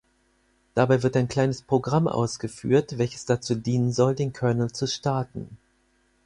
Dabei 0.73 1.03
wird 1.03 1.15
ein 1.15 1.27
kleines 1.27 1.61
Programm 1.61 2.07
ausgeführt, 2.07 2.97
welches 2.97 3.25
dazu 3.25 3.53
dienen 3.53 3.91
soll, 3.93 4.15
den 4.15 4.33
Kernel 4.33 4.71
zu 4.71 4.87
starten. 4.87 5.59